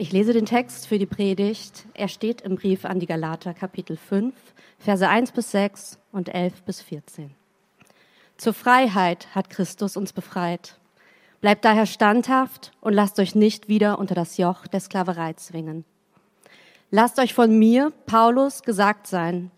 [0.00, 1.84] Ich lese den Text für die Predigt.
[1.92, 4.32] Er steht im Brief an die Galater, Kapitel 5,
[4.78, 7.34] Verse 1 bis 6 und 11 bis 14.
[8.36, 10.78] Zur Freiheit hat Christus uns befreit.
[11.40, 15.84] Bleibt daher standhaft und lasst euch nicht wieder unter das Joch der Sklaverei zwingen.
[16.92, 19.50] Lasst euch von mir, Paulus, gesagt sein,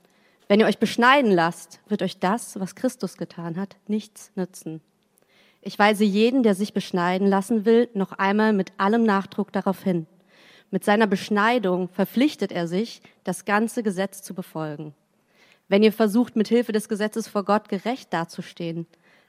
[0.48, 4.80] wenn ihr euch beschneiden lasst, wird euch das, was Christus getan hat, nichts nützen.
[5.60, 10.06] Ich weise jeden, der sich beschneiden lassen will, noch einmal mit allem Nachdruck darauf hin,
[10.70, 14.94] mit seiner Beschneidung verpflichtet er sich, das ganze Gesetz zu befolgen.
[15.68, 18.86] Wenn ihr versucht, mit Hilfe des Gesetzes vor Gott gerecht dazustehen,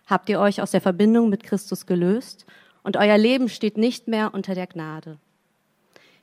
[0.08, 2.46] habt ihr euch aus der Verbindung mit Christus gelöst
[2.84, 5.18] und euer Leben steht nicht mehr unter der Gnade.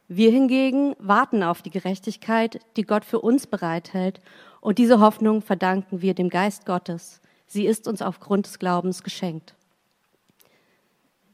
[0.08, 4.20] Wir hingegen warten auf die Gerechtigkeit, die Gott für uns bereithält,
[4.60, 7.20] und diese Hoffnung verdanken wir dem Geist Gottes.
[7.46, 9.54] Sie ist uns aufgrund des Glaubens geschenkt.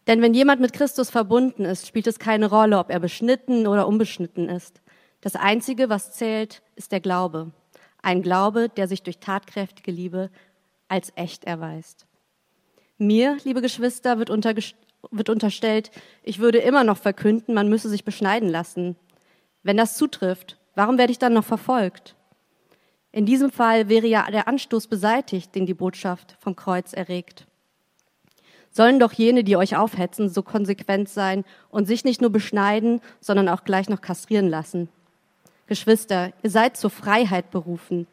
[0.06, 3.88] Denn wenn jemand mit Christus verbunden ist, spielt es keine Rolle, ob er beschnitten oder
[3.88, 4.82] unbeschnitten ist.
[5.20, 7.52] Das Einzige, was zählt, ist der Glaube.
[8.02, 10.30] Ein Glaube, der sich durch tatkräftige Liebe
[10.88, 12.06] als echt erweist.
[12.98, 14.28] Mir, liebe Geschwister, wird,
[15.10, 15.90] wird unterstellt,
[16.22, 18.96] ich würde immer noch verkünden, man müsse sich beschneiden lassen.
[19.62, 22.14] Wenn das zutrifft, warum werde ich dann noch verfolgt?
[23.10, 27.46] In diesem Fall wäre ja der Anstoß beseitigt, den die Botschaft vom Kreuz erregt
[28.74, 33.48] sollen doch jene, die euch aufhetzen, so konsequent sein und sich nicht nur beschneiden, sondern
[33.48, 34.88] auch gleich noch kastrieren lassen.
[35.68, 38.08] Geschwister, ihr seid zur Freiheit berufen,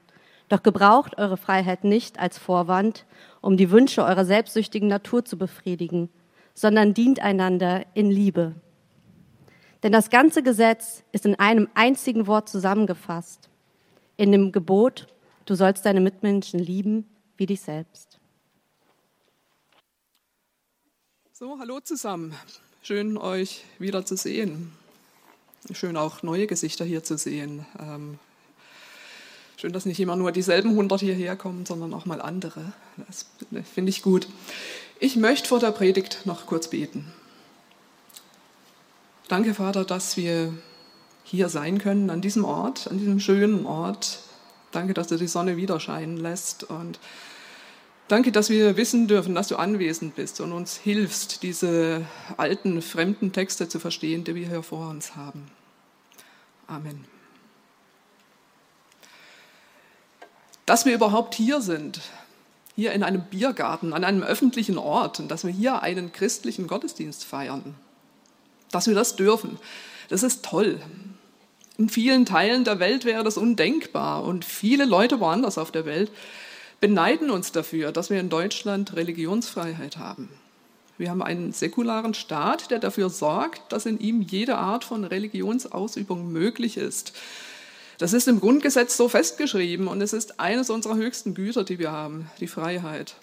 [0.49, 3.05] doch gebraucht eure Freiheit nicht als Vorwand,
[3.41, 6.09] um die Wünsche eurer selbstsüchtigen Natur zu befriedigen,
[6.53, 8.53] sondern dient einander in Liebe.
[9.81, 13.49] Denn das ganze Gesetz ist in einem einzigen Wort zusammengefasst,
[14.15, 15.07] in dem Gebot,
[15.45, 18.10] du sollst deine Mitmenschen lieben wie dich selbst.
[21.41, 22.35] So, hallo zusammen.
[22.83, 24.73] Schön, euch wieder zu sehen.
[25.73, 27.65] Schön auch neue Gesichter hier zu sehen.
[27.79, 28.19] Ähm,
[29.57, 32.73] schön, dass nicht immer nur dieselben 100 hierher kommen, sondern auch mal andere.
[33.07, 33.25] Das
[33.73, 34.27] finde ich gut.
[34.99, 37.11] Ich möchte vor der Predigt noch kurz beten.
[39.27, 40.53] Danke, Vater, dass wir
[41.23, 44.19] hier sein können, an diesem Ort, an diesem schönen Ort.
[44.71, 46.99] Danke, dass du die Sonne wieder scheinen lässt und
[48.11, 52.05] Danke, dass wir wissen dürfen, dass du anwesend bist und uns hilfst, diese
[52.35, 55.49] alten, fremden Texte zu verstehen, die wir hier vor uns haben.
[56.67, 57.05] Amen.
[60.65, 62.01] Dass wir überhaupt hier sind,
[62.75, 67.23] hier in einem Biergarten, an einem öffentlichen Ort und dass wir hier einen christlichen Gottesdienst
[67.23, 67.75] feiern,
[68.71, 69.57] dass wir das dürfen,
[70.09, 70.81] das ist toll.
[71.77, 76.11] In vielen Teilen der Welt wäre das undenkbar und viele Leute woanders auf der Welt
[76.81, 80.27] beneiden uns dafür, dass wir in Deutschland Religionsfreiheit haben.
[80.97, 86.31] Wir haben einen säkularen Staat, der dafür sorgt, dass in ihm jede Art von Religionsausübung
[86.31, 87.13] möglich ist.
[87.97, 91.91] Das ist im Grundgesetz so festgeschrieben und es ist eines unserer höchsten Güter, die wir
[91.91, 93.15] haben, die Freiheit.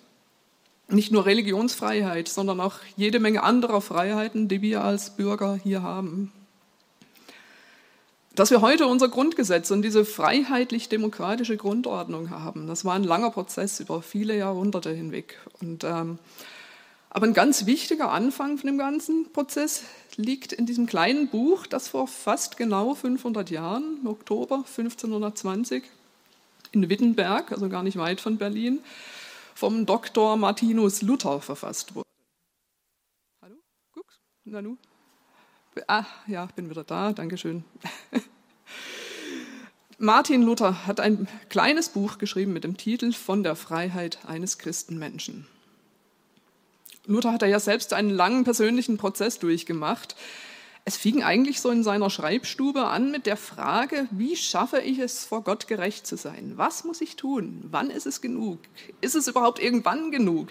[0.89, 6.33] Nicht nur Religionsfreiheit, sondern auch jede Menge anderer Freiheiten, die wir als Bürger hier haben.
[8.39, 13.81] Dass wir heute unser Grundgesetz und diese freiheitlich-demokratische Grundordnung haben, das war ein langer Prozess
[13.81, 15.41] über viele Jahrhunderte hinweg.
[15.61, 16.21] Und, ähm,
[17.11, 19.83] aber ein ganz wichtiger Anfang von dem ganzen Prozess
[20.15, 25.83] liegt in diesem kleinen Buch, das vor fast genau 500 Jahren, im Oktober 1520,
[26.71, 28.79] in Wittenberg, also gar nicht weit von Berlin,
[29.57, 32.07] vom Doktor Martinus Luther verfasst wurde.
[33.43, 33.57] Hallo?
[33.93, 34.21] Guck's?
[34.45, 34.77] Nanu?
[35.87, 37.65] Ah, ja, bin wieder da, Dankeschön.
[39.99, 45.47] Martin Luther hat ein kleines Buch geschrieben mit dem Titel Von der Freiheit eines Christenmenschen.
[47.07, 50.15] Luther hat ja selbst einen langen persönlichen Prozess durchgemacht.
[50.85, 55.25] Es fing eigentlich so in seiner Schreibstube an mit der Frage, wie schaffe ich es,
[55.25, 56.53] vor Gott gerecht zu sein?
[56.57, 57.65] Was muss ich tun?
[57.71, 58.61] Wann ist es genug?
[59.01, 60.49] Ist es überhaupt irgendwann genug?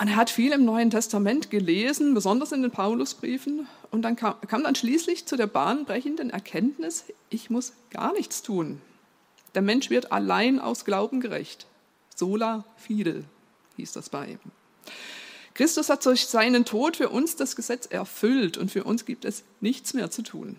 [0.00, 3.68] Und er hat viel im Neuen Testament gelesen, besonders in den Paulusbriefen.
[3.90, 8.80] Und dann kam, kam dann schließlich zu der bahnbrechenden Erkenntnis, ich muss gar nichts tun.
[9.54, 11.66] Der Mensch wird allein aus Glauben gerecht.
[12.16, 13.24] Sola fide
[13.76, 14.38] hieß das bei ihm.
[15.52, 19.44] Christus hat durch seinen Tod für uns das Gesetz erfüllt und für uns gibt es
[19.60, 20.56] nichts mehr zu tun.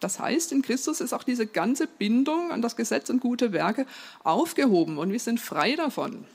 [0.00, 3.86] Das heißt, in Christus ist auch diese ganze Bindung an das Gesetz und gute Werke
[4.24, 6.26] aufgehoben und wir sind frei davon.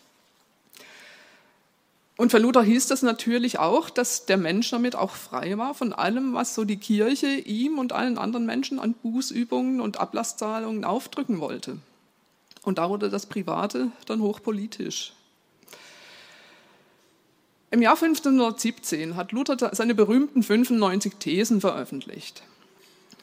[2.18, 5.92] Und für Luther hieß das natürlich auch, dass der Mensch damit auch frei war von
[5.92, 11.42] allem, was so die Kirche ihm und allen anderen Menschen an Bußübungen und Ablasszahlungen aufdrücken
[11.42, 11.78] wollte.
[12.64, 15.14] Und da wurde das Private dann hochpolitisch.
[17.70, 22.44] Im Jahr 1517 hat Luther seine berühmten 95 Thesen veröffentlicht.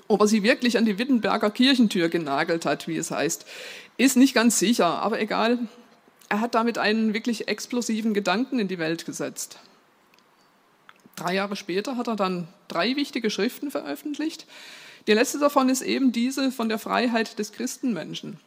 [0.08, 3.46] Ob er sie wirklich an die Wittenberger Kirchentür genagelt hat, wie es heißt,
[3.96, 5.58] ist nicht ganz sicher, aber egal.
[6.32, 9.58] Er hat damit einen wirklich explosiven Gedanken in die Welt gesetzt.
[11.14, 14.46] Drei Jahre später hat er dann drei wichtige Schriften veröffentlicht.
[15.06, 18.40] Die letzte davon ist eben diese von der Freiheit des Christenmenschen.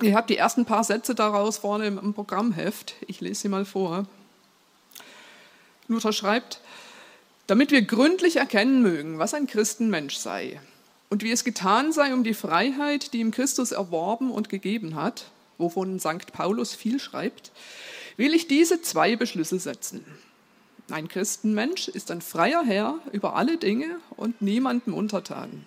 [0.00, 2.94] Ihr habt die ersten paar Sätze daraus vorne im Programmheft.
[3.08, 4.06] Ich lese sie mal vor.
[5.88, 6.60] Luther schreibt,
[7.48, 10.60] damit wir gründlich erkennen mögen, was ein Christenmensch sei
[11.10, 15.24] und wie es getan sei, um die Freiheit, die ihm Christus erworben und gegeben hat,
[15.58, 16.32] wovon St.
[16.32, 17.52] Paulus viel schreibt,
[18.16, 20.04] will ich diese zwei Beschlüsse setzen.
[20.90, 25.64] Ein Christenmensch ist ein freier Herr über alle Dinge und niemandem untertan.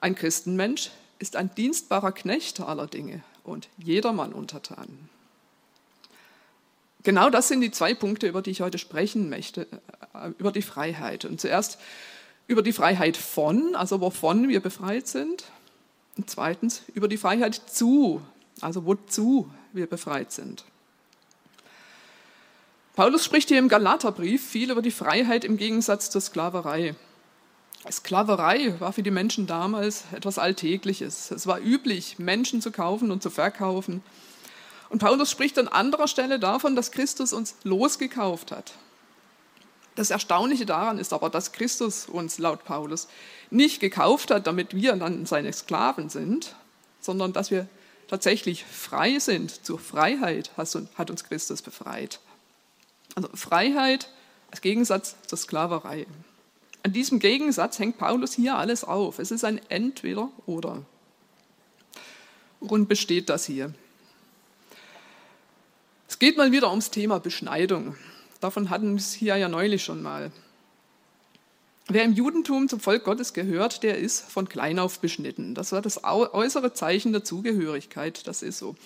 [0.00, 5.08] Ein Christenmensch ist ein dienstbarer Knecht aller Dinge und jedermann untertan.
[7.02, 9.66] Genau das sind die zwei Punkte, über die ich heute sprechen möchte,
[10.14, 11.24] äh, über die Freiheit.
[11.24, 11.78] Und zuerst
[12.46, 15.44] über die Freiheit von, also wovon wir befreit sind.
[16.18, 18.20] Und zweitens über die Freiheit zu,
[18.60, 20.64] also wozu wir befreit sind.
[22.96, 26.96] Paulus spricht hier im Galaterbrief viel über die Freiheit im Gegensatz zur Sklaverei.
[27.88, 31.30] Sklaverei war für die Menschen damals etwas Alltägliches.
[31.30, 34.02] Es war üblich, Menschen zu kaufen und zu verkaufen.
[34.88, 38.72] Und Paulus spricht an anderer Stelle davon, dass Christus uns losgekauft hat.
[39.98, 43.08] Das Erstaunliche daran ist aber, dass Christus uns laut Paulus
[43.50, 46.54] nicht gekauft hat, damit wir dann seine Sklaven sind,
[47.00, 47.66] sondern dass wir
[48.06, 49.66] tatsächlich frei sind.
[49.66, 52.20] Zur Freiheit hat uns Christus befreit.
[53.16, 54.08] Also Freiheit
[54.52, 56.06] als Gegensatz zur Sklaverei.
[56.84, 59.18] An diesem Gegensatz hängt Paulus hier alles auf.
[59.18, 60.84] Es ist ein Entweder-Oder.
[62.60, 63.74] Worin besteht das hier?
[66.06, 67.96] Es geht mal wieder ums Thema Beschneidung.
[68.40, 70.30] Davon hatten wir es hier ja neulich schon mal.
[71.88, 75.54] Wer im Judentum zum Volk Gottes gehört, der ist von klein auf beschnitten.
[75.54, 78.76] Das war das äußere Zeichen der Zugehörigkeit, das ist so.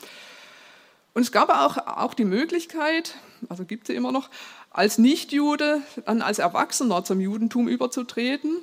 [1.13, 3.17] Und es gab auch, auch die Möglichkeit,
[3.49, 4.31] also gibt es immer noch,
[4.71, 8.57] als Nichtjude dann als Erwachsener zum Judentum überzutreten.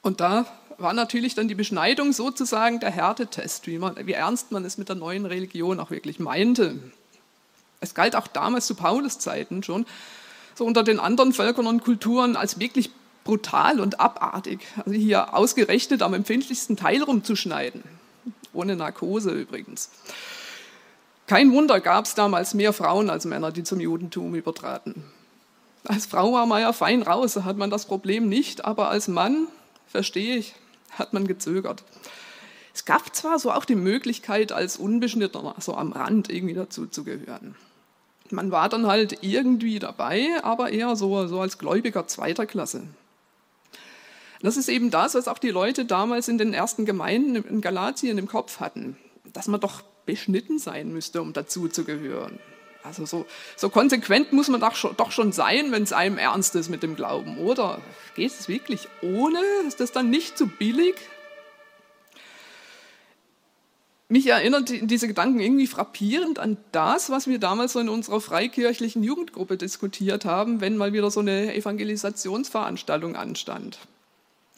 [0.00, 0.46] Und da
[0.78, 4.88] war natürlich dann die Beschneidung sozusagen der Härtetest, wie, man, wie ernst man es mit
[4.88, 6.78] der neuen Religion auch wirklich meinte.
[7.82, 9.86] Es galt auch damals zu Paulus Zeiten schon,
[10.54, 12.90] so unter den anderen Völkern und Kulturen als wirklich
[13.24, 14.60] brutal und abartig.
[14.78, 17.82] Also hier ausgerechnet am empfindlichsten Teil rumzuschneiden.
[18.52, 19.90] Ohne Narkose übrigens.
[21.26, 25.04] Kein Wunder gab es damals mehr Frauen als Männer, die zum Judentum übertraten.
[25.84, 29.08] Als Frau war man ja fein raus, da hat man das Problem nicht, aber als
[29.08, 29.48] Mann,
[29.88, 30.54] verstehe ich,
[30.92, 31.82] hat man gezögert.
[32.74, 37.02] Es gab zwar so auch die Möglichkeit, als Unbeschnittener so am Rand irgendwie dazu zu
[37.02, 37.56] gehören
[38.32, 42.82] man war dann halt irgendwie dabei, aber eher so, so als Gläubiger zweiter Klasse.
[44.42, 48.18] Das ist eben das, was auch die Leute damals in den ersten Gemeinden in Galatien
[48.18, 48.96] im Kopf hatten,
[49.32, 52.40] dass man doch beschnitten sein müsste, um dazu zu gehören.
[52.82, 53.26] Also so,
[53.56, 56.82] so konsequent muss man doch schon, doch schon sein, wenn es einem ernst ist mit
[56.82, 57.38] dem Glauben.
[57.38, 57.80] Oder
[58.16, 59.40] geht es wirklich ohne?
[59.68, 60.96] Ist das dann nicht zu billig?
[64.12, 69.02] Mich erinnert diese Gedanken irgendwie frappierend an das, was wir damals so in unserer freikirchlichen
[69.02, 73.78] Jugendgruppe diskutiert haben, wenn mal wieder so eine Evangelisationsveranstaltung anstand.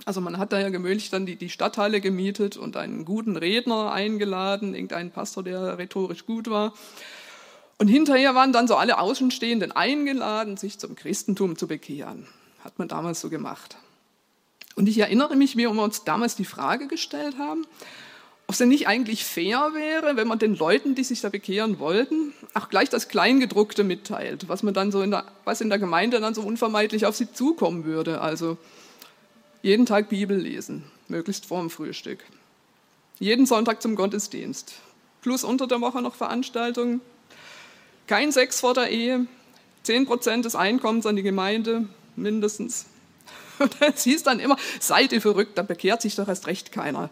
[0.06, 3.93] Also man hat da ja gemütlich dann die, die Stadthalle gemietet und einen guten Redner
[3.93, 6.75] eingeladen, irgendeinen Pastor, der rhetorisch gut war.
[7.78, 12.26] Und hinterher waren dann so alle Außenstehenden eingeladen, sich zum Christentum zu bekehren.
[12.64, 13.76] Hat man damals so gemacht.
[14.75, 17.64] Und ich erinnere mich, wie wir uns damals die Frage gestellt haben,
[18.47, 21.79] ob es denn nicht eigentlich fair wäre, wenn man den Leuten, die sich da bekehren
[21.79, 25.79] wollten, auch gleich das Kleingedruckte mitteilt, was man dann so in der, was in der
[25.79, 28.21] Gemeinde dann so unvermeidlich auf sie zukommen würde.
[28.21, 28.59] Also
[29.63, 32.19] jeden Tag Bibel lesen, möglichst vorm Frühstück.
[33.19, 34.75] Jeden Sonntag zum Gottesdienst.
[35.23, 37.01] Plus unter der Woche noch Veranstaltungen.
[38.07, 39.27] Kein Sex vor der Ehe.
[39.87, 41.87] 10% des Einkommens an die Gemeinde,
[42.17, 42.87] mindestens.
[43.59, 47.11] Und es hieß dann immer, seid ihr verrückt, da bekehrt sich doch erst recht keiner.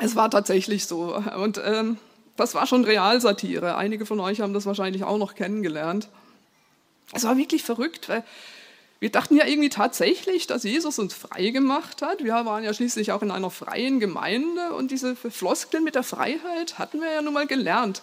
[0.00, 1.22] Es war tatsächlich so.
[1.36, 1.98] Und ähm,
[2.36, 3.76] das war schon Realsatire.
[3.76, 6.08] Einige von euch haben das wahrscheinlich auch noch kennengelernt.
[7.12, 8.24] Es war wirklich verrückt, weil
[8.98, 12.24] wir dachten ja irgendwie tatsächlich, dass Jesus uns frei gemacht hat.
[12.24, 16.78] Wir waren ja schließlich auch in einer freien Gemeinde und diese Floskeln mit der Freiheit
[16.78, 18.02] hatten wir ja nun mal gelernt.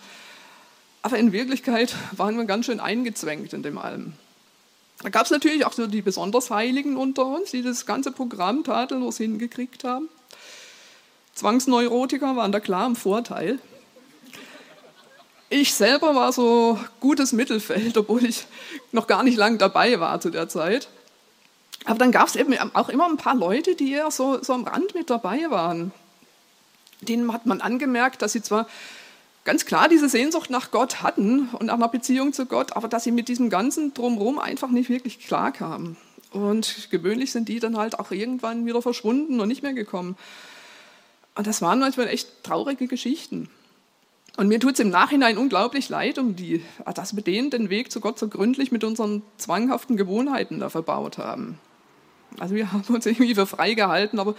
[1.02, 4.14] Aber in Wirklichkeit waren wir ganz schön eingezwängt in dem allem.
[5.02, 8.64] Da gab es natürlich auch so die besonders Heiligen unter uns, die das ganze Programm
[8.64, 10.10] tadellos hingekriegt haben.
[11.38, 13.60] Zwangsneurotiker waren da klar im Vorteil.
[15.50, 18.48] Ich selber war so gutes Mittelfeld, obwohl ich
[18.92, 20.90] noch gar nicht lang dabei war zu der Zeit.
[21.86, 24.64] Aber dann gab es eben auch immer ein paar Leute, die eher so, so am
[24.64, 25.94] Rand mit dabei waren.
[27.02, 28.68] Denen hat man angemerkt, dass sie zwar
[29.46, 33.04] ganz klar diese Sehnsucht nach Gott hatten und nach einer Beziehung zu Gott, aber dass
[33.04, 35.98] sie mit diesem ganzen Drumherum einfach nicht wirklich klar kamen.
[36.32, 40.18] Und gewöhnlich sind die dann halt auch irgendwann wieder verschwunden und nicht mehr gekommen.
[41.38, 43.50] Und das waren manchmal echt traurige Geschichten.
[44.36, 46.64] Und mir tut es im Nachhinein unglaublich leid um die,
[46.94, 51.18] dass wir denen den Weg zu Gott so gründlich mit unseren zwanghaften Gewohnheiten da verbaut
[51.18, 51.58] haben.
[52.40, 54.36] Also wir haben uns irgendwie für frei gehalten, aber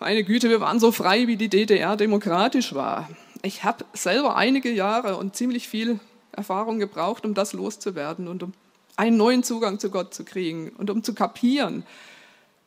[0.00, 3.08] meine Güte, wir waren so frei, wie die DDR demokratisch war
[3.42, 5.98] ich habe selber einige Jahre und ziemlich viel
[6.30, 8.52] Erfahrung gebraucht, um das loszuwerden und um
[8.96, 11.84] einen neuen Zugang zu Gott zu kriegen und um zu kapieren,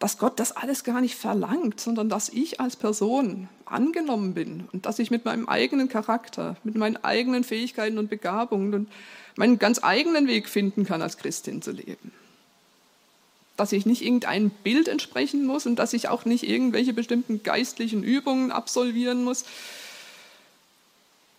[0.05, 4.85] dass Gott das alles gar nicht verlangt, sondern dass ich als Person angenommen bin und
[4.85, 8.91] dass ich mit meinem eigenen Charakter, mit meinen eigenen Fähigkeiten und Begabungen und
[9.35, 12.11] meinen ganz eigenen Weg finden kann, als Christin zu leben.
[13.57, 18.03] Dass ich nicht irgendeinem Bild entsprechen muss und dass ich auch nicht irgendwelche bestimmten geistlichen
[18.03, 19.43] Übungen absolvieren muss,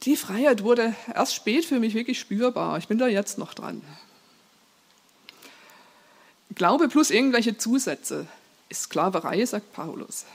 [0.02, 2.78] die Freiheit wurde erst spät für mich wirklich spürbar.
[2.78, 3.80] Ich bin da jetzt noch dran.
[6.56, 8.26] Glaube plus irgendwelche Zusätze
[8.68, 10.26] ist Sklaverei, sagt Paulus.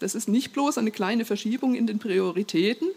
[0.00, 2.88] Das ist nicht bloß eine kleine Verschiebung in den Prioritäten,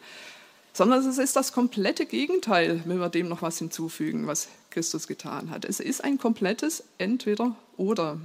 [0.73, 5.49] sondern es ist das komplette Gegenteil, wenn wir dem noch was hinzufügen, was Christus getan
[5.49, 5.65] hat.
[5.65, 8.19] Es ist ein komplettes Entweder-Oder.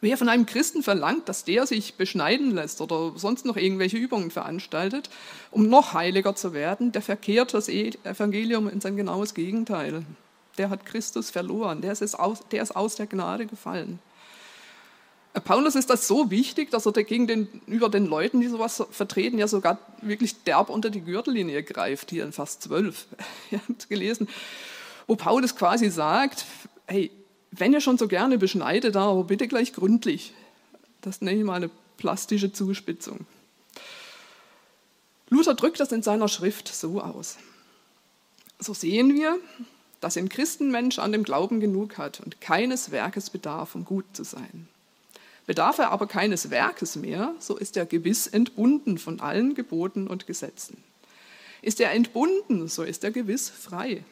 [0.00, 4.30] Wer von einem Christen verlangt, dass der sich beschneiden lässt oder sonst noch irgendwelche Übungen
[4.30, 5.10] veranstaltet,
[5.50, 10.04] um noch heiliger zu werden, der verkehrt das Evangelium in sein genaues Gegenteil.
[10.58, 13.98] Der hat Christus verloren, der, ist aus der Gnade gefallen.
[15.44, 19.38] Paulus ist das so wichtig, dass er dagegen den, über den Leuten, die sowas vertreten,
[19.38, 23.06] ja sogar wirklich derb unter die Gürtellinie greift, hier in Vers 12.
[23.50, 24.28] Ihr habt gelesen,
[25.06, 26.46] wo Paulus quasi sagt,
[26.86, 27.10] hey,
[27.50, 30.32] wenn ihr schon so gerne beschneidet, aber bitte gleich gründlich.
[31.00, 33.26] Das nenne ich mal eine plastische Zuspitzung.
[35.28, 37.36] Luther drückt das in seiner Schrift so aus.
[38.58, 39.38] So sehen wir,
[40.00, 44.24] dass ein Christenmensch an dem Glauben genug hat und keines Werkes bedarf, um gut zu
[44.24, 44.68] sein.
[45.46, 50.26] Bedarf er aber keines Werkes mehr, so ist er gewiss entbunden von allen Geboten und
[50.26, 50.82] Gesetzen.
[51.62, 54.04] Ist er entbunden, so ist er gewiss frei.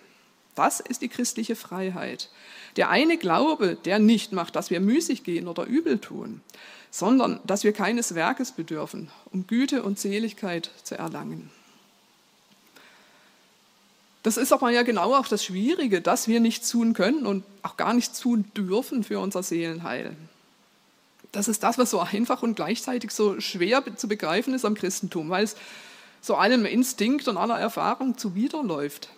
[0.54, 2.30] Das ist die christliche Freiheit.
[2.76, 6.40] Der eine Glaube, der nicht macht, dass wir müßig gehen oder übel tun,
[6.92, 11.50] sondern dass wir keines Werkes bedürfen, um Güte und Seligkeit zu erlangen.
[14.22, 17.76] Das ist aber ja genau auch das Schwierige, dass wir nichts tun können und auch
[17.76, 20.16] gar nicht tun dürfen für unser Seelenheil.
[21.34, 25.30] Das ist das, was so einfach und gleichzeitig so schwer zu begreifen ist am Christentum,
[25.30, 25.56] weil es
[26.20, 29.10] so allem Instinkt und aller Erfahrung zuwiderläuft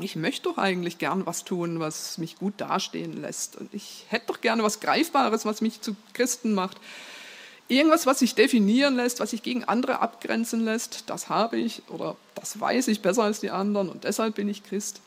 [0.00, 3.56] ich möchte doch eigentlich gern was tun, was mich gut dastehen lässt.
[3.56, 6.78] Und ich hätte doch gerne was Greifbares, was mich zu Christen macht.
[7.68, 12.16] Irgendwas, was sich definieren lässt, was sich gegen andere abgrenzen lässt, das habe ich oder
[12.34, 15.00] das weiß ich besser als die anderen und deshalb bin ich Christ.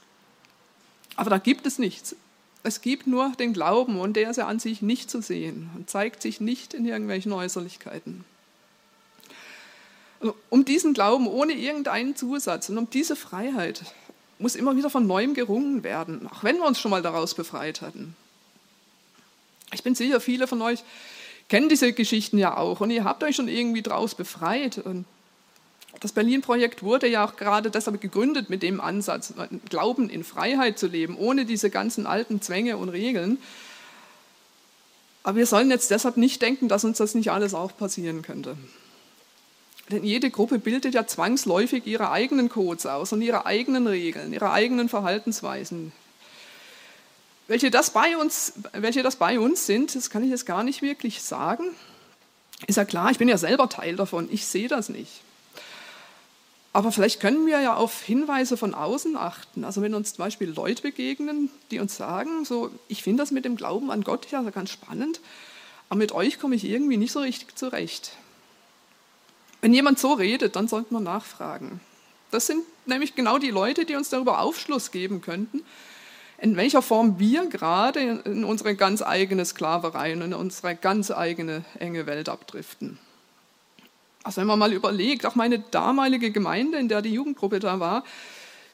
[1.15, 2.15] Aber da gibt es nichts.
[2.63, 5.89] Es gibt nur den Glauben und der ist ja an sich nicht zu sehen und
[5.89, 8.23] zeigt sich nicht in irgendwelchen Äußerlichkeiten.
[10.19, 13.81] Also, um diesen Glauben ohne irgendeinen Zusatz und um diese Freiheit
[14.37, 17.81] muss immer wieder von neuem gerungen werden, auch wenn wir uns schon mal daraus befreit
[17.81, 18.15] hatten.
[19.73, 20.83] Ich bin sicher, viele von euch
[21.47, 24.77] kennen diese Geschichten ja auch und ihr habt euch schon irgendwie daraus befreit.
[24.77, 25.05] Und
[26.01, 29.33] das Berlin-Projekt wurde ja auch gerade deshalb gegründet mit dem Ansatz,
[29.69, 33.37] Glauben in Freiheit zu leben, ohne diese ganzen alten Zwänge und Regeln.
[35.23, 38.57] Aber wir sollen jetzt deshalb nicht denken, dass uns das nicht alles auch passieren könnte.
[39.91, 44.51] Denn jede Gruppe bildet ja zwangsläufig ihre eigenen Codes aus und ihre eigenen Regeln, ihre
[44.51, 45.91] eigenen Verhaltensweisen.
[47.47, 50.81] Welche das bei uns, welche das bei uns sind, das kann ich jetzt gar nicht
[50.81, 51.65] wirklich sagen.
[52.65, 55.21] Ist ja klar, ich bin ja selber Teil davon, ich sehe das nicht.
[56.73, 59.65] Aber vielleicht können wir ja auf Hinweise von außen achten.
[59.65, 63.43] Also wenn uns zum Beispiel Leute begegnen, die uns sagen, so, ich finde das mit
[63.43, 65.19] dem Glauben an Gott ja ganz spannend,
[65.89, 68.13] aber mit euch komme ich irgendwie nicht so richtig zurecht.
[69.59, 71.81] Wenn jemand so redet, dann sollte man nachfragen.
[72.31, 75.63] Das sind nämlich genau die Leute, die uns darüber Aufschluss geben könnten,
[76.37, 81.65] in welcher Form wir gerade in unsere ganz eigene Sklaverei und in unsere ganz eigene
[81.77, 82.97] enge Welt abdriften.
[84.23, 88.03] Also wenn man mal überlegt, auch meine damalige Gemeinde, in der die Jugendgruppe da war,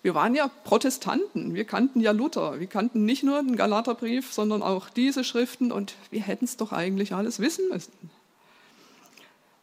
[0.04, 4.62] wir waren ja Protestanten, wir kannten ja Luther, wir kannten nicht nur den Galaterbrief, sondern
[4.62, 7.92] auch diese Schriften und wir hätten es doch eigentlich alles wissen müssen.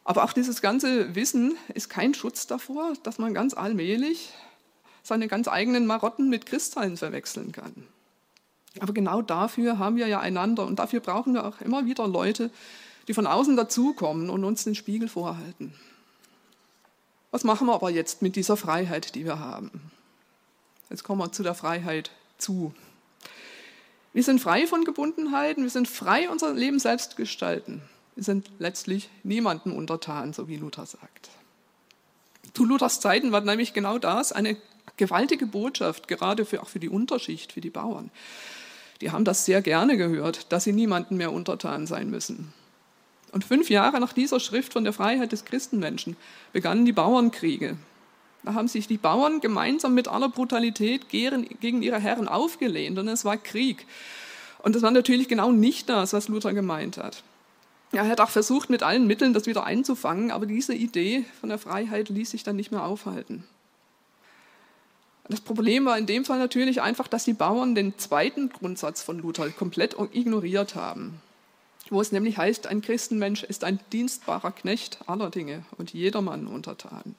[0.03, 4.33] Aber auch dieses ganze Wissen ist kein Schutz davor, dass man ganz allmählich
[5.01, 7.87] seine ganz eigenen Marotten mit Kristallen verwechseln kann.
[8.79, 12.51] Aber genau dafür haben wir ja einander und dafür brauchen wir auch immer wieder Leute,
[13.07, 15.73] die von außen dazukommen und uns den Spiegel vorhalten.
[17.31, 19.91] Was machen wir aber jetzt mit dieser Freiheit, die wir haben?
[20.89, 22.73] Jetzt kommen wir zu der Freiheit zu.
[24.13, 27.81] Wir sind frei von Gebundenheiten, wir sind frei, unser Leben selbst gestalten.
[28.15, 31.29] Wir sind letztlich niemandem untertan, so wie Luther sagt.
[32.53, 34.55] Zu Luthers Zeiten war nämlich genau das eine
[34.95, 38.11] gewaltige Botschaft, gerade für, auch für die Unterschicht, für die Bauern.
[39.01, 42.53] Die haben das sehr gerne gehört, dass sie niemandem mehr untertan sein müssen.
[43.35, 46.15] Und fünf Jahre nach dieser Schrift von der Freiheit des Christenmenschen
[46.53, 47.75] begannen die Bauernkriege.
[48.43, 53.25] Da haben sich die Bauern gemeinsam mit aller Brutalität gegen ihre Herren aufgelehnt und es
[53.25, 53.85] war Krieg.
[54.59, 57.23] Und das war natürlich genau nicht das, was Luther gemeint hat.
[57.91, 61.57] Er hat auch versucht, mit allen Mitteln das wieder einzufangen, aber diese Idee von der
[61.57, 63.43] Freiheit ließ sich dann nicht mehr aufhalten.
[65.27, 69.19] Das Problem war in dem Fall natürlich einfach, dass die Bauern den zweiten Grundsatz von
[69.19, 71.19] Luther komplett ignoriert haben,
[71.89, 77.15] wo es nämlich heißt, ein Christenmensch ist ein dienstbarer Knecht aller Dinge und jedermann untertan.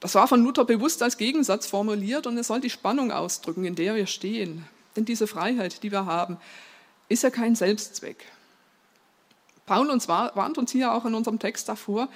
[0.00, 3.74] Das war von Luther bewusst als Gegensatz formuliert und es soll die Spannung ausdrücken, in
[3.74, 4.64] der wir stehen.
[4.96, 6.38] Denn diese Freiheit, die wir haben,
[7.08, 8.24] ist ja kein Selbstzweck.
[9.66, 12.08] Paulus warnt uns hier auch in unserem Text davor,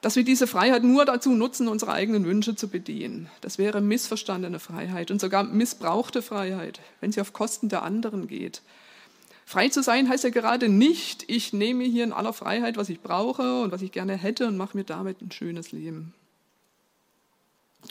[0.00, 3.30] dass wir diese Freiheit nur dazu nutzen, unsere eigenen Wünsche zu bedienen.
[3.40, 8.60] Das wäre missverstandene Freiheit und sogar missbrauchte Freiheit, wenn sie auf Kosten der anderen geht.
[9.46, 13.00] Frei zu sein heißt ja gerade nicht, ich nehme hier in aller Freiheit, was ich
[13.00, 16.14] brauche und was ich gerne hätte und mache mir damit ein schönes Leben.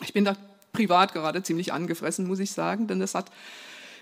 [0.01, 0.35] Ich bin da
[0.71, 3.31] privat gerade ziemlich angefressen, muss ich sagen, denn es hat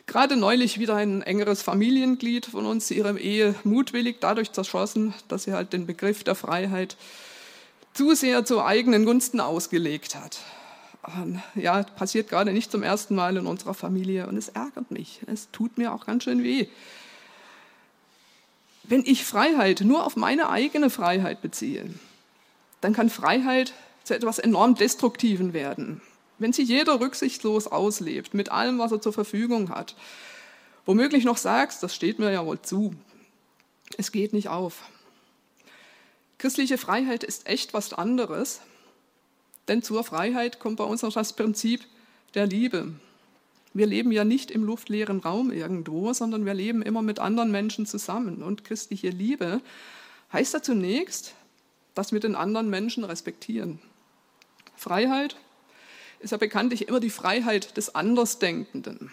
[0.08, 5.54] gerade neulich wieder ein engeres Familienglied von uns ihre Ehe mutwillig dadurch zerschossen, dass sie
[5.54, 6.96] halt den Begriff der Freiheit
[7.94, 10.40] zu sehr zu eigenen Gunsten ausgelegt hat.
[11.56, 15.22] Ja, passiert gerade nicht zum ersten Mal in unserer Familie und es ärgert mich.
[15.28, 16.68] Es tut mir auch ganz schön weh.
[18.84, 21.90] Wenn ich Freiheit nur auf meine eigene Freiheit beziehe,
[22.82, 26.02] dann kann Freiheit zu etwas enorm Destruktiven werden
[26.42, 29.96] wenn sie jeder rücksichtslos auslebt, mit allem, was er zur Verfügung hat,
[30.86, 32.96] womöglich noch sagst, das steht mir ja wohl zu,
[33.98, 34.82] es geht nicht auf.
[36.40, 38.62] Christliche Freiheit ist echt was anderes,
[39.68, 41.86] denn zur Freiheit kommt bei uns noch das Prinzip
[42.34, 42.92] der Liebe.
[43.74, 47.86] Wir leben ja nicht im luftleeren Raum irgendwo, sondern wir leben immer mit anderen Menschen
[47.86, 48.44] zusammen.
[48.44, 49.62] Und christliche Liebe
[50.34, 51.36] heißt da zunächst,
[51.96, 53.80] dass wir den anderen Menschen respektieren.
[54.76, 55.36] Freiheit
[56.20, 59.12] ist ja bekanntlich immer die Freiheit des Andersdenkenden.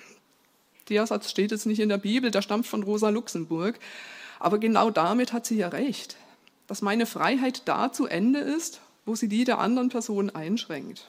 [0.88, 3.78] Der Satz steht jetzt nicht in der Bibel, der stammt von Rosa Luxemburg.
[4.38, 6.16] Aber genau damit hat sie ja recht,
[6.66, 11.08] dass meine Freiheit da zu Ende ist, wo sie die der anderen Person einschränkt.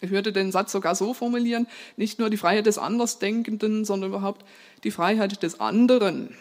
[0.00, 4.44] Ich würde den Satz sogar so formulieren, nicht nur die Freiheit des Andersdenkenden, sondern überhaupt
[4.82, 6.34] die Freiheit des anderen.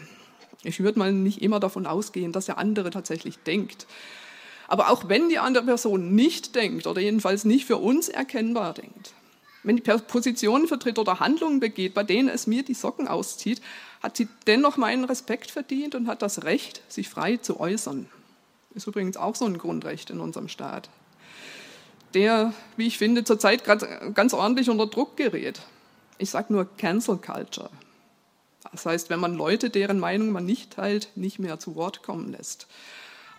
[0.63, 3.85] Ich würde mal nicht immer davon ausgehen, dass der andere tatsächlich denkt,
[4.67, 9.13] aber auch wenn die andere Person nicht denkt oder jedenfalls nicht für uns erkennbar denkt,
[9.63, 13.61] wenn die Positionen vertritt oder Handlungen begeht, bei denen es mir die Socken auszieht,
[14.01, 18.09] hat sie dennoch meinen Respekt verdient und hat das Recht, sich frei zu äußern.
[18.73, 20.89] Ist übrigens auch so ein Grundrecht in unserem Staat,
[22.13, 25.61] der, wie ich finde, zurzeit ganz ordentlich unter Druck gerät.
[26.17, 27.69] Ich sage nur Cancel Culture.
[28.71, 32.31] Das heißt, wenn man Leute, deren Meinung man nicht teilt, nicht mehr zu Wort kommen
[32.31, 32.67] lässt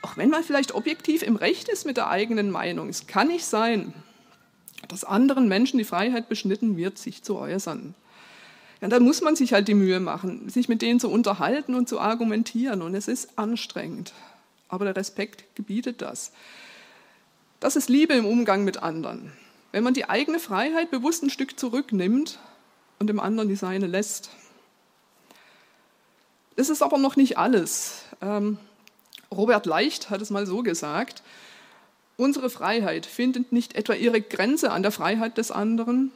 [0.04, 3.46] auch wenn man vielleicht objektiv im Recht ist mit der eigenen Meinung, es kann nicht
[3.46, 3.94] sein,
[4.86, 7.94] dass anderen Menschen die Freiheit beschnitten wird, sich zu äußern.
[8.82, 11.88] Ja, da muss man sich halt die Mühe machen, sich mit denen zu unterhalten und
[11.88, 12.82] zu argumentieren.
[12.82, 14.12] Und es ist anstrengend.
[14.68, 16.32] Aber der Respekt gebietet das.
[17.64, 19.32] Das ist Liebe im Umgang mit anderen.
[19.72, 22.38] Wenn man die eigene Freiheit bewusst ein Stück zurücknimmt
[22.98, 24.28] und dem anderen die seine lässt.
[26.56, 28.02] Das ist aber noch nicht alles.
[28.20, 28.58] Ähm,
[29.32, 31.22] Robert Leicht hat es mal so gesagt,
[32.18, 36.12] unsere Freiheit findet nicht etwa ihre Grenze an der Freiheit des anderen,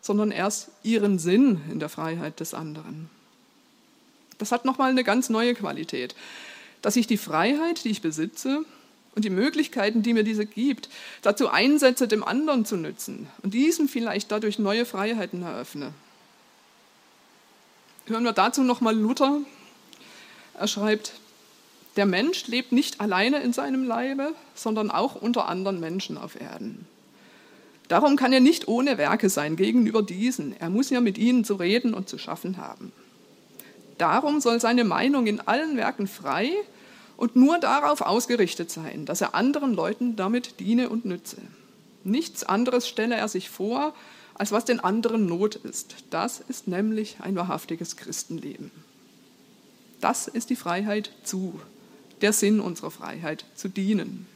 [0.00, 3.10] sondern erst ihren Sinn in der Freiheit des anderen.
[4.38, 6.14] Das hat nochmal eine ganz neue Qualität,
[6.82, 8.64] dass ich die Freiheit, die ich besitze,
[9.14, 10.88] und die Möglichkeiten, die mir diese gibt,
[11.22, 15.92] dazu einsetze, dem anderen zu nützen und diesem vielleicht dadurch neue Freiheiten eröffne.
[18.06, 19.40] Hören wir dazu nochmal Luther.
[20.58, 21.14] Er schreibt,
[21.96, 26.86] der Mensch lebt nicht alleine in seinem Leibe, sondern auch unter anderen Menschen auf Erden.
[27.88, 30.58] Darum kann er nicht ohne Werke sein gegenüber diesen.
[30.58, 32.92] Er muss ja mit ihnen zu reden und zu schaffen haben.
[33.98, 36.50] Darum soll seine Meinung in allen Werken frei
[37.16, 41.38] und nur darauf ausgerichtet sein, dass er anderen Leuten damit diene und nütze.
[42.02, 43.94] Nichts anderes stelle er sich vor,
[44.34, 45.96] als was den anderen Not ist.
[46.10, 48.70] Das ist nämlich ein wahrhaftiges Christenleben.
[50.00, 51.60] Das ist die Freiheit zu,
[52.20, 54.26] der Sinn unserer Freiheit, zu dienen.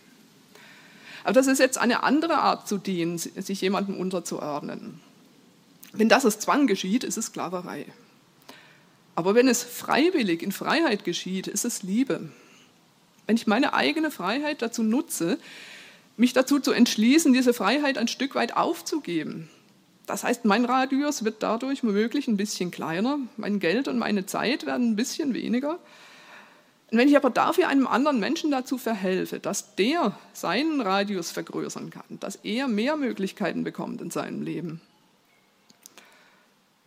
[1.25, 5.01] Aber das ist jetzt eine andere Art zu dienen, sich jemandem unterzuordnen.
[5.93, 7.87] Wenn das aus Zwang geschieht, ist es Sklaverei.
[9.15, 12.31] Aber wenn es freiwillig in Freiheit geschieht, ist es Liebe.
[13.29, 15.39] Wenn ich meine eigene Freiheit dazu nutze,
[16.17, 19.51] mich dazu zu entschließen, diese Freiheit ein Stück weit aufzugeben,
[20.07, 24.65] das heißt, mein Radius wird dadurch womöglich ein bisschen kleiner, mein Geld und meine Zeit
[24.65, 25.79] werden ein bisschen weniger.
[26.91, 31.91] Und wenn ich aber dafür einem anderen Menschen dazu verhelfe, dass der seinen Radius vergrößern
[31.91, 34.81] kann, dass er mehr Möglichkeiten bekommt in seinem Leben.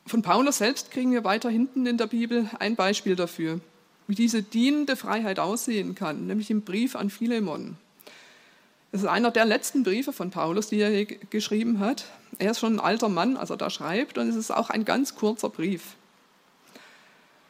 [0.08, 3.60] Von Paulus selbst kriegen wir weiter hinten in der Bibel ein Beispiel dafür,
[4.12, 7.78] wie diese dienende Freiheit aussehen kann, nämlich im Brief an Philemon.
[8.92, 12.04] Das ist einer der letzten Briefe von Paulus, die er geschrieben hat.
[12.38, 14.84] Er ist schon ein alter Mann, als er da schreibt, und es ist auch ein
[14.84, 15.96] ganz kurzer Brief.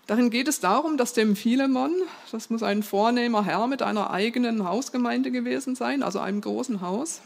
[0.05, 1.93] Darin geht es darum, dass dem Philemon,
[2.31, 7.21] das muss ein vornehmer Herr mit einer eigenen Hausgemeinde gewesen sein, also einem großen Haus,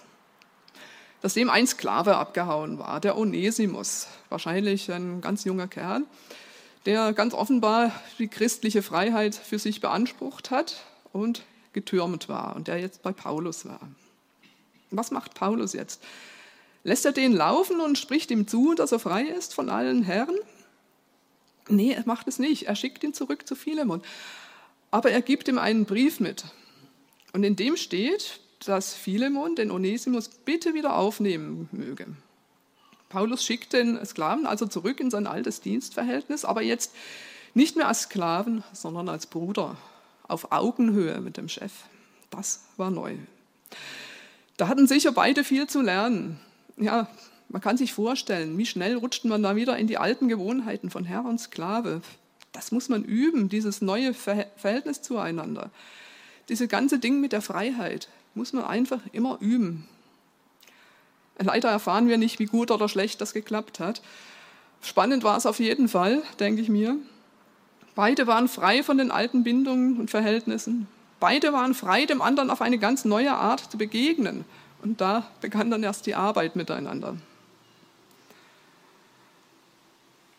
[1.21, 6.03] dass dem ein Sklave abgehauen war, der Onesimus, wahrscheinlich ein ganz junger Kerl,
[6.85, 11.43] der ganz offenbar die christliche Freiheit für sich beansprucht hat und
[11.73, 13.79] getürmt war und der jetzt bei Paulus war.
[14.91, 16.01] Was macht Paulus jetzt?
[16.83, 20.37] Lässt er den laufen und spricht ihm zu, dass er frei ist von allen Herren?
[21.67, 22.67] Nee, er macht es nicht.
[22.67, 24.03] Er schickt ihn zurück zu Philemon.
[24.91, 26.45] Aber er gibt ihm einen Brief mit.
[27.33, 32.05] Und in dem steht, dass Philemon den Onesimus bitte wieder aufnehmen möge.
[33.09, 36.93] Paulus schickt den Sklaven also zurück in sein altes Dienstverhältnis, aber jetzt
[37.53, 39.77] nicht mehr als Sklaven, sondern als Bruder,
[40.27, 41.71] auf Augenhöhe mit dem Chef.
[42.29, 43.15] Das war neu.
[44.57, 46.39] Da hatten sicher beide viel zu lernen.
[46.77, 47.07] Ja,
[47.49, 51.05] man kann sich vorstellen, wie schnell rutscht man da wieder in die alten Gewohnheiten von
[51.05, 52.01] Herr und Sklave.
[52.51, 55.71] Das muss man üben, dieses neue Verhältnis zueinander.
[56.49, 59.87] Diese ganze Ding mit der Freiheit muss man einfach immer üben.
[61.37, 64.01] Leider erfahren wir nicht, wie gut oder schlecht das geklappt hat.
[64.81, 66.97] Spannend war es auf jeden Fall, denke ich mir.
[67.95, 70.87] Beide waren frei von den alten Bindungen und Verhältnissen.
[71.19, 74.45] Beide waren frei, dem anderen auf eine ganz neue Art zu begegnen.
[74.81, 77.15] Und da begann dann erst die Arbeit miteinander.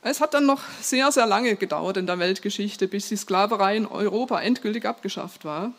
[0.03, 3.87] Es hat dann noch sehr, sehr lange gedauert in der Weltgeschichte, bis die Sklaverei in
[3.87, 5.73] Europa endgültig abgeschafft war.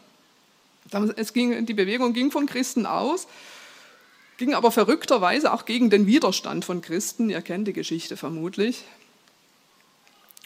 [1.15, 3.27] Es ging, die Bewegung ging von Christen aus,
[4.37, 7.29] ging aber verrückterweise auch gegen den Widerstand von Christen.
[7.29, 8.83] Ihr kennt die Geschichte vermutlich.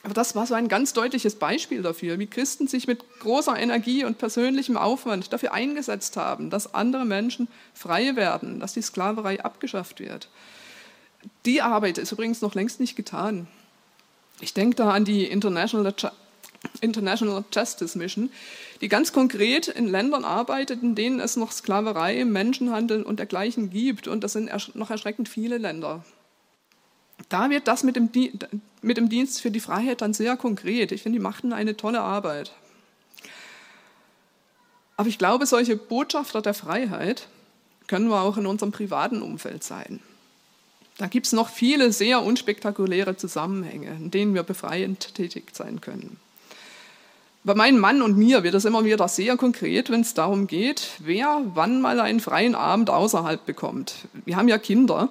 [0.03, 4.03] Aber das war so ein ganz deutliches Beispiel dafür, wie Christen sich mit großer Energie
[4.03, 9.99] und persönlichem Aufwand dafür eingesetzt haben, dass andere Menschen frei werden, dass die Sklaverei abgeschafft
[9.99, 10.29] wird.
[11.45, 13.47] Die Arbeit ist übrigens noch längst nicht getan.
[14.39, 15.93] Ich denke da an die International,
[16.79, 18.29] International Justice Mission,
[18.81, 24.07] die ganz konkret in Ländern arbeitet, in denen es noch Sklaverei, Menschenhandel und dergleichen gibt.
[24.07, 26.03] Und das sind noch erschreckend viele Länder.
[27.29, 28.09] Da wird das mit dem,
[28.81, 30.91] mit dem Dienst für die Freiheit dann sehr konkret.
[30.91, 32.51] Ich finde, die machten eine tolle Arbeit.
[34.97, 37.27] Aber ich glaube, solche Botschafter der Freiheit
[37.87, 39.99] können wir auch in unserem privaten Umfeld sein.
[40.97, 46.19] Da gibt es noch viele sehr unspektakuläre Zusammenhänge, in denen wir befreiend tätig sein können.
[47.43, 50.91] Bei meinem Mann und mir wird es immer wieder sehr konkret, wenn es darum geht,
[50.99, 54.07] wer wann mal einen freien Abend außerhalb bekommt.
[54.25, 55.09] Wir haben ja Kinder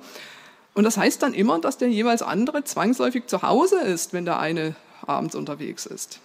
[0.74, 4.38] und das heißt dann immer, dass der jeweils andere zwangsläufig zu Hause ist, wenn der
[4.38, 6.20] eine abends unterwegs ist.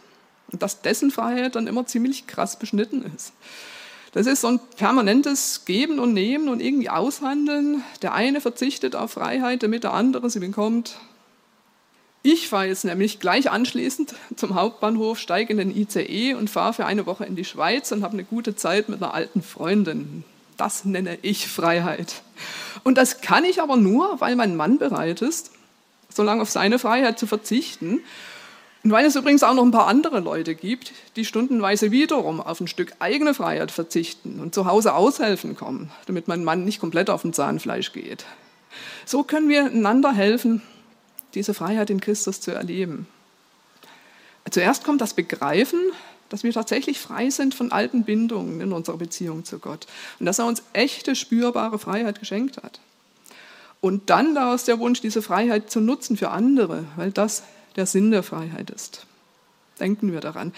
[0.52, 3.34] Und dass dessen Freiheit dann immer ziemlich krass beschnitten ist.
[4.12, 7.84] Das ist so ein permanentes Geben und Nehmen und irgendwie aushandeln.
[8.04, 10.98] Der eine verzichtet auf Freiheit, damit der andere sie bekommt.
[12.28, 16.88] Ich fahre jetzt nämlich gleich anschließend zum Hauptbahnhof, steige in den ICE und fahre für
[16.88, 20.24] eine Woche in die Schweiz und habe eine gute Zeit mit einer alten Freundin.
[20.58, 22.24] Das nenne ich Freiheit.
[22.84, 25.52] Und das kann ich aber nur, weil mein Mann bereit ist,
[26.10, 28.00] so lange auf seine Freiheit zu verzichten.
[28.84, 32.60] Und weil es übrigens auch noch ein paar andere Leute gibt, die stundenweise wiederum auf
[32.60, 37.12] ein Stück eigene Freiheit verzichten und zu Hause aushelfen kommen, damit mein Mann nicht komplett
[37.12, 38.26] auf dem Zahnfleisch geht.
[39.06, 40.64] So können wir einander helfen,
[41.36, 43.08] diese Freiheit in Christus zu erleben.
[44.50, 45.80] Zuerst kommt das Begreifen,
[46.30, 49.86] dass wir tatsächlich frei sind von alten Bindungen in unserer Beziehung zu Gott
[50.20, 52.80] und dass er uns echte, spürbare Freiheit geschenkt hat.
[53.82, 57.44] Und dann daraus der Wunsch, diese Freiheit zu nutzen für andere, weil das
[57.76, 59.06] der Sinn der Freiheit ist.
[59.80, 60.54] Denken wir daran.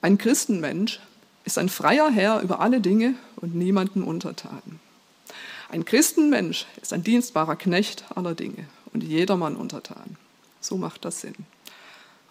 [0.00, 1.00] Ein Christenmensch
[1.44, 4.80] ist ein freier Herr über alle Dinge und niemanden untertan.
[5.70, 10.16] Ein Christenmensch ist ein dienstbarer Knecht aller Dinge und jedermann untertan.
[10.60, 11.34] So macht das Sinn.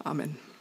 [0.02, 0.38] Amen.